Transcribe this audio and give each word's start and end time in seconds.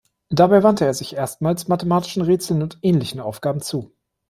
Dabei 0.31 0.63
wandte 0.63 0.85
er 0.85 0.95
sich 0.95 1.13
erstmals 1.15 1.67
mathematischen 1.67 2.23
Rätseln 2.23 2.63
und 2.63 2.79
ähnlichen 2.81 3.19
Aufgaben 3.19 3.61
zu. 3.61 3.93